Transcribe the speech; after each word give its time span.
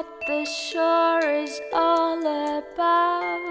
what 0.00 0.26
the 0.26 0.44
shore 0.46 1.20
is 1.20 1.60
all 1.74 2.20
about. 2.20 3.49